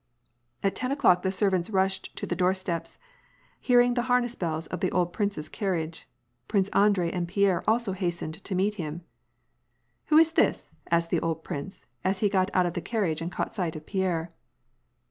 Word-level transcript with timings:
At 0.63 0.73
ten 0.73 0.91
o'clock 0.91 1.21
the 1.21 1.31
servants 1.31 1.69
rushed 1.69 2.15
to 2.15 2.25
the 2.25 2.35
doorsteps, 2.35 2.97
hearing 3.59 3.93
the 3.93 4.01
harness 4.09 4.33
bells 4.33 4.65
of 4.65 4.79
the 4.79 4.89
old 4.89 5.13
prince's 5.13 5.47
carriage. 5.47 6.09
Prince 6.47 6.69
Andrei 6.69 7.11
and 7.11 7.27
Pierre 7.27 7.63
also 7.69 7.91
hastened 7.91 8.43
to 8.43 8.55
meet 8.55 8.73
him." 8.81 9.03
Who 10.07 10.17
is 10.17 10.31
this?" 10.31 10.73
asked 10.89 11.11
the 11.11 11.21
old 11.21 11.43
prince, 11.43 11.85
as 12.03 12.17
he 12.21 12.29
got 12.29 12.49
out 12.55 12.65
of 12.65 12.73
the 12.73 12.81
carriage 12.81 13.21
and 13.21 13.31
caught 13.31 13.53
sight 13.53 13.75
of 13.75 13.85
Pierre. 13.85 14.33